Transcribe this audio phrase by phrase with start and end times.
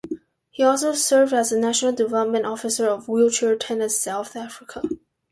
[0.49, 4.81] He also served as the national development officer of Wheelchair Tennis South Africa.